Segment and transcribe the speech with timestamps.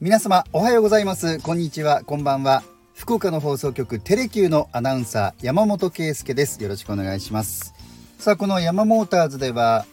[0.00, 1.40] 皆様おはようございます。
[1.40, 2.02] こんにちは。
[2.04, 2.62] こんばんは。
[2.94, 6.62] 福岡の放送局テレキューのアナウンサー山本圭介です。
[6.62, 7.74] よろしくお願いします。
[8.18, 9.84] さあこの山モーターズでは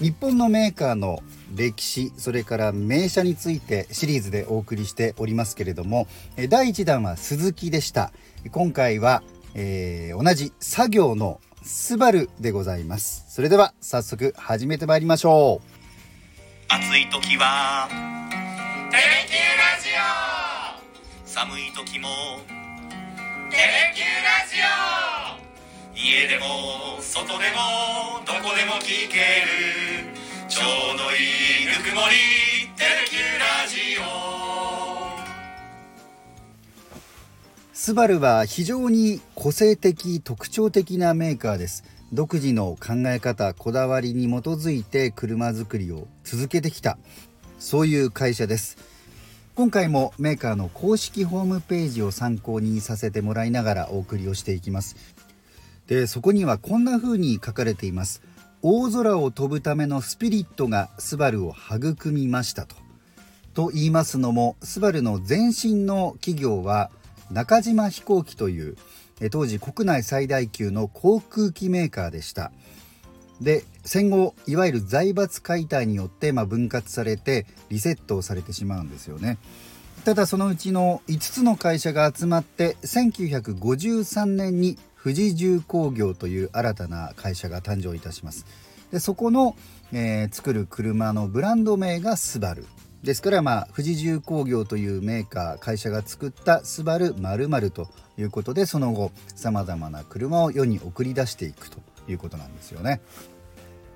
[0.00, 1.20] 日本のメーカーの
[1.54, 6.08] 歴史それから名車についてシリーズでお送りしておりますけれども
[6.48, 8.10] 第1弾は鈴木でした。
[8.50, 9.22] 今回は、
[9.54, 13.24] えー、同じ作業のスバルでございます。
[13.28, 16.74] それでは早速始めてまいりましょう。
[16.74, 18.17] 暑い時は
[18.90, 21.28] テレキューラジオ。
[21.28, 22.08] 寒い時も。
[23.50, 25.94] テレキューラジオ。
[25.94, 30.08] 家でも外でもどこでも聞ける。
[30.48, 30.62] ちょ
[30.94, 31.16] うどい
[31.64, 32.16] いぬくもり。
[32.78, 34.02] テレキューラジオ。
[37.74, 41.84] スバルは非常に個性的特徴的なメーカーです。
[42.10, 46.96] 独自の考え方こだわりに基づいて車作りを続けてきた
[47.58, 48.78] そういう会社です。
[49.56, 54.94] 今回もメーカーの公式ホームページを参考にさせてもらいながらお送りをしていきます。
[55.88, 58.22] でそこにはこんな風に書かれています。
[58.62, 62.76] 大空を飛ぶためのスピリットがスバルを育みましたと。
[63.54, 66.90] と言いますのもスバルの前身の企業は
[67.32, 68.76] 中島飛行機という
[69.32, 72.52] 当時国内最大級の航空機メーカーでした。
[73.40, 79.38] で戦後いわゆる財閥解体によって、まあ、分割されてリセットされてしまうんですよね。
[80.04, 88.46] ただそのうちの5つの会社が集まって1953年に富士重工業という新たな会社が誕生いたします。
[88.90, 89.54] でそこの、
[89.92, 92.66] えー、作る車のブランド名がスバル。
[93.02, 97.88] ですからまあ富士重工業というメーカー会社が作ったスバル〇〇と
[98.18, 101.78] いうことでその後さまざまな車を世に送り出していくと。
[102.12, 103.00] いうことなんですよね。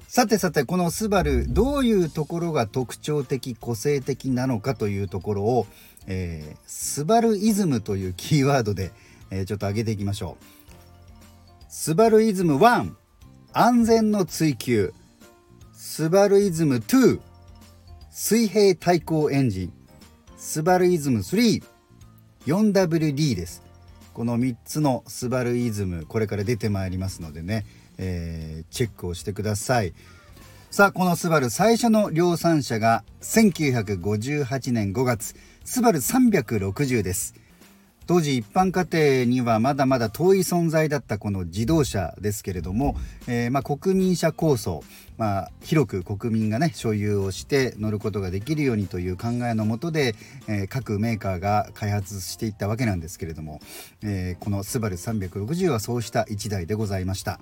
[0.08, 5.66] さてさてこのスバルどういうところが特徴的個性的なのかというところを、
[6.06, 8.92] えー、スバルイズムというキーワードで、
[9.30, 10.44] えー、ちょっと上げていきましょう。
[11.68, 12.90] スバルイズム1
[13.54, 14.92] 安全の追求
[15.72, 17.18] スバルイズム2
[18.10, 19.72] 水平対向エンジン
[20.36, 21.20] スバルイズム
[22.46, 23.62] 34WD です
[24.12, 27.64] この3つのスバルイズムこれから出てまいりますのでね
[28.02, 29.94] えー、チェックをしてください
[30.70, 37.34] さあこのスバル最初の量産車が1958年5月スバル360です
[38.06, 42.96] 当時一般家庭にはまだまだ遠い存在だったこの自動車ですけれども、
[43.28, 44.82] えー、ま、国民車構想、
[45.18, 50.16] まあ、広く国民がね所有をして乗ることができるようにという考えのもとで、
[50.48, 53.60] えー、各メーカーが開発していったわけなんですけれども、
[54.02, 57.40] えー、このスバル360はそうした1台でございました。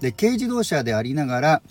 [0.00, 1.62] で軽自動車でありながら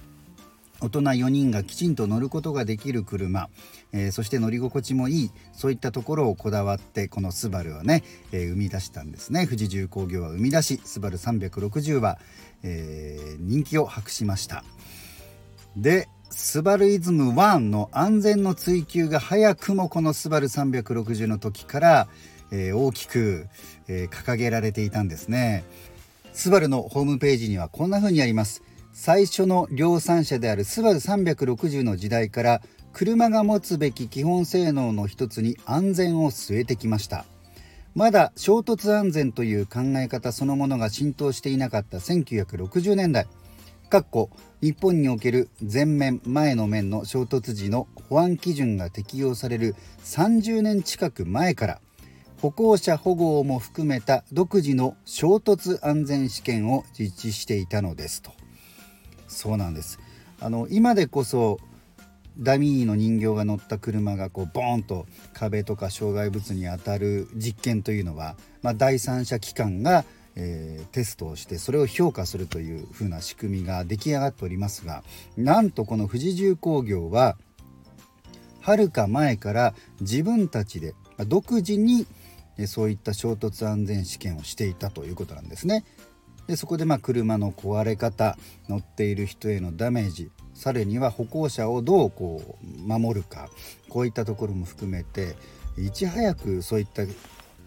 [0.82, 3.50] 大人4人がきちんと乗ることができる車、
[3.92, 9.46] えー、そして乗り心地もいいそういったところをこだわってこのスバルはね、えー、生み出したんですね。
[9.46, 12.18] 富士重工業は生み出しスバル360は、
[12.64, 14.64] えー、人気を博しました。
[15.76, 22.08] でスバルイズム1の安全の追求が早くもこのスバル360の時から、
[22.52, 23.48] え大きく、
[23.88, 25.64] え掲げられていたんですね。
[26.34, 28.64] スバルのホームページにはこんな風にあります。
[28.94, 32.62] 最初の量産車であるスバル360の時代から
[32.94, 37.26] 車が持つべき基本性能の一つに安全を据えてきました。
[37.96, 43.28] まだ衝突安全という考え方そのものが浸透していなかった1960年代
[43.90, 44.30] かっこ
[44.62, 51.82] 日本における前面前の面の衝突時の保安基準が適用される30年近く前から
[52.42, 58.32] 歩行者保護も含めた独自の衝突安全試験を実施していたのですと。
[59.28, 60.00] そうなんです。
[60.40, 61.60] あの今でこそ
[62.38, 70.06] ダミーの人形が乗った車がこうボーンと壁とか障害物に当たる実験というのは、まあ、第三者機関が、
[70.38, 75.04] えー、テストをしてそれを評価するというふうな仕組みが出来上がっておりますが
[75.36, 77.36] なんとこの富士重工業は
[78.62, 80.96] はるか前から自分たちで
[81.28, 82.08] 独自に
[82.68, 85.86] そういった衝突安全試験をしていたということなんですね。
[86.48, 88.36] でそこでまあ車の壊れ方
[88.68, 93.50] 乗っている人へのダメージさらには歩行者をどうこう守るか
[93.88, 95.36] こういったところも含めて
[95.78, 97.04] いち早くそういった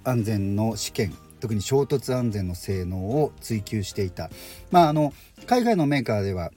[0.04, 4.30] 安全の試験特に衝突安全の性能を追求していた、
[4.70, 5.12] まあ、あの
[5.46, 6.50] 海外のメーカーでは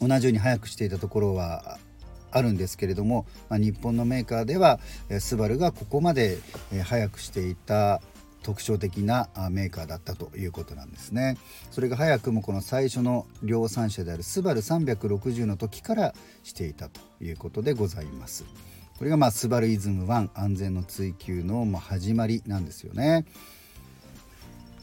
[0.00, 1.78] 同じように早くしていたところは
[2.36, 4.78] あるんですけれども、まあ、日本のメーカーでは
[5.20, 6.38] スバルがここまで
[6.84, 8.00] 早くしていた
[8.42, 11.36] 特徴的なメーカーだったということなんですね。
[11.72, 18.44] それが早くもこの最初の量産車であるスバル360の時からしていたということでございます。
[18.98, 23.26] これがまあスバルイズム1安全の追求のまあ始まりなんですよね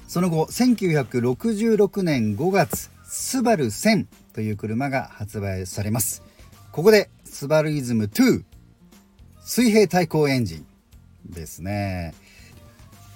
[0.07, 6.21] その後1966年5月スバル1000という車が発売されます
[6.71, 8.43] ここでスバルイズム2
[9.43, 10.65] 水平対向エンジン
[11.25, 12.13] ですね。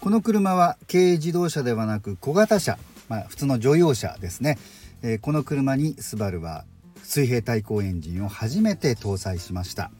[0.01, 2.79] この車は軽自動車ではなく小型車、
[3.09, 4.57] まあ、普通の乗用車ですね、
[5.03, 6.65] えー、この車にスバルは
[7.03, 9.91] 水平対向エンジンを初めて搭載しました。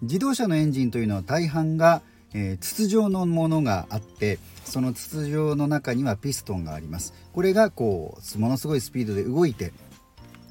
[0.00, 2.00] 自動車のエンジンというのは大半が、
[2.32, 7.12] えー、筒状のものがあってその筒状の中にはピストンがあります。
[7.34, 9.72] これがこうものすごいスピードで動いて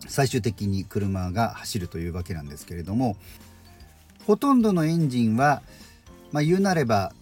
[0.07, 3.15] 最終的に車が走るというわけなんですけれども
[4.25, 5.62] ほとんどのエンジンは、
[6.31, 7.13] まあ、言うなれば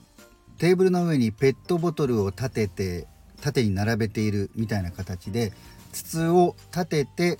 [0.57, 3.07] テーブルの上にペットボトルを立てて
[3.41, 5.53] 縦に並べているみたいな形で
[5.93, 7.39] 筒を立てて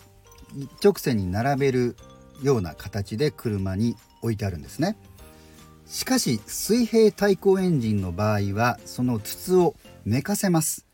[0.58, 1.96] 一直線に並べる
[2.42, 4.98] ような形で車に置いてあるんですね。
[5.86, 9.76] しかし水平対向エンジンの場合はその筒を
[10.06, 10.86] 寝かせます。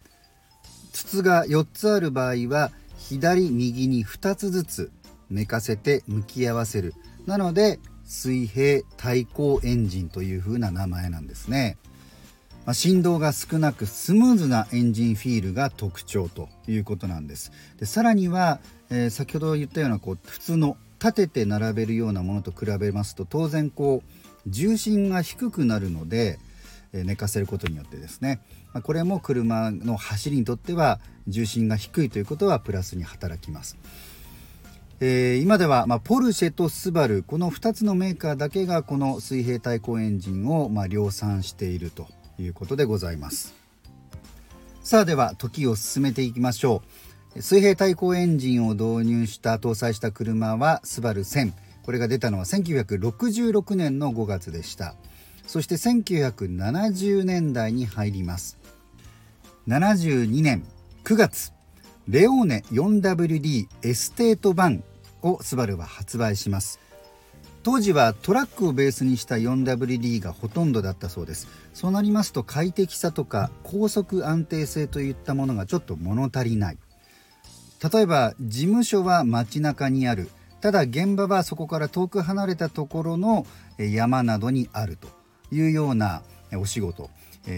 [0.91, 2.71] 筒が4つある場合は
[3.05, 4.91] 左右に2つずつ
[5.29, 6.93] 寝かせて向き合わせる。
[7.25, 11.77] なので水平対向エンジンという風な名前なんですね。
[12.65, 17.51] まあ、振動が少なくスムーズなエンジンフィールが特徴ということなんです。
[17.77, 18.59] でさらには、
[18.89, 24.09] えー、先ほど言ったようなこう普通の立てて並べるようなものと比べますと当然こう
[24.47, 26.39] 重心が低くなるので、
[27.03, 28.41] 寝かせることによってですね、
[28.73, 33.77] ま、これも車の走りにとっては重心が低いということはプラスに働きます。
[35.01, 42.07] えー、今では、まあ、ポルシェとスバルこの2つのメーカーだけがこの水平対向エンジンを、まあ、量産していると
[42.39, 43.53] いうことでございます。
[44.83, 46.81] さあでは時を進めていきましょ
[47.35, 47.41] う。
[47.41, 51.51] 水平対向エンジンを導入した搭載した車はスバル1000
[51.83, 54.95] これが出たのは1966年の5月でした。
[55.47, 58.57] そして1970年代に入ります。
[59.67, 60.63] 72年
[61.03, 61.51] 9月
[62.07, 64.83] レオーネ 4WD エステート版
[65.23, 66.79] をスバルは発売します。
[67.63, 71.47] 当時はトラックをベースにした 4WD がほとんどだったそうです。
[71.73, 76.77] そうなりますと快適さとか高速安定性といったものがちょっと物足りない。
[77.91, 80.29] 例えば事務所は街中にある。
[80.61, 83.47] ただ現場はそこから遠く離れたところの
[83.79, 85.07] 山などにあると。
[85.51, 86.21] いうような
[86.57, 87.09] お仕事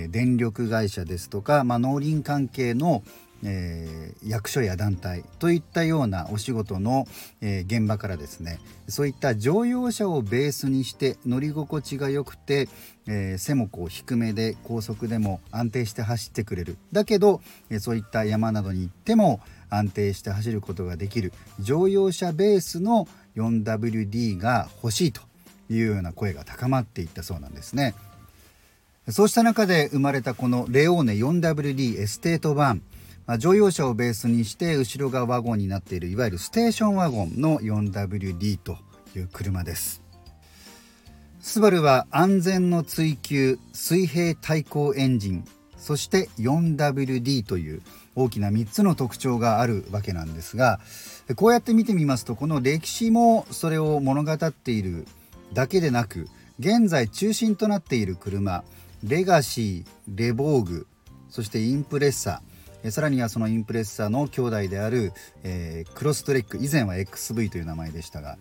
[0.09, 3.03] 電力会社ですとか、まあ、農林関係の
[3.43, 7.07] えー、役所や団体といったようなお仕事の、
[7.41, 12.67] えー、現場からですねそういった乗用車をベースにして乗り心地が良くて、
[13.07, 16.77] えー、背もこう低めで高速でも安定して走ってくれる。
[16.91, 21.33] だけど、えそういった山などに行っても安定して走ることができる。
[21.59, 25.21] 乗用車ベースの 4WD が欲しいと。
[25.69, 27.95] いうような声が高まっていったそうなんですね。
[29.09, 32.81] そうした中で生まれたこのレオーネ 4WD エステート版
[33.27, 38.77] まあ、乗用車をベースにして後ろがワゴンになっているいわゆるステーションワゴンの 4WD と
[39.15, 40.01] いう車です
[41.41, 45.45] スバルは安全の追求水平対向エンジン
[45.77, 47.81] そして 4WD という
[48.15, 50.79] 大きな3つの特徴があるわけなんですが
[51.35, 55.05] こうやって見てみますとこの歴史もそれを物語っている
[55.53, 56.27] だけでなく
[56.59, 58.63] 現在中心となっている車
[59.03, 60.87] レガシーレボーグ
[61.29, 62.41] そしてインプレッサ
[62.89, 65.11] さらにはそのインプレッサの兄弟である、
[65.43, 68.37] えー、クロストレック以前は XV という名前でしたが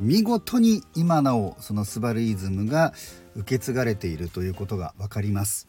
[0.00, 2.92] 見事に今なおそのスバルイズムが
[3.34, 5.66] 受け継がれているということが分かります。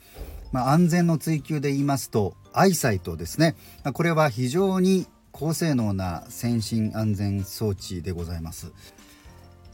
[0.51, 3.55] まあ、安全の追求で言いますとアイサイトですね
[3.93, 8.71] これは非常に高性能な先進安全装置でございます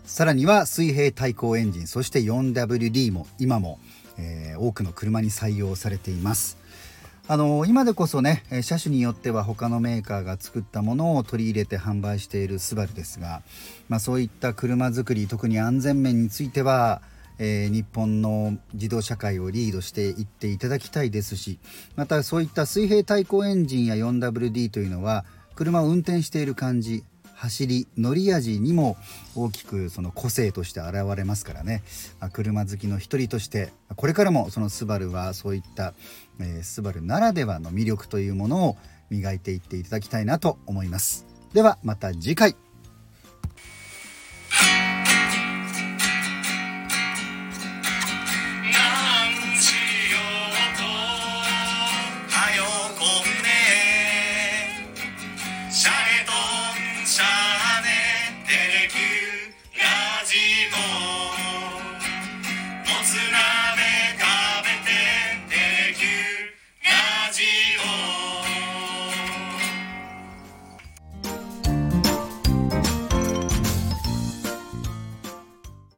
[0.05, 3.79] さらには水平対向エンジンそして 4WD も今も、
[4.17, 6.57] えー、多くの車に採用されています。
[7.27, 13.41] あの今でこそね車種によっては他のメーカーが作ったものを取り入れて販売しているスバルですが、
[13.89, 17.01] まあ、そういった車作り特に安全面については、
[17.39, 21.57] えー、日本の自動車界をリードしていっていただきたいですし
[21.95, 27.03] またそういった水平対向エンジンや 4WD というのは車を運転している感じ
[27.35, 28.97] 走り乗り味にも
[29.35, 31.83] 大きくその個性として現れますからね。
[32.33, 35.93] 車好きの一人としてこれからもそのスバルはそういった、
[36.39, 38.77] えー、スバルならではの魅力というものを
[39.09, 41.25] 磨いていっていただきたいなと思います。
[41.53, 42.64] ではまた次回。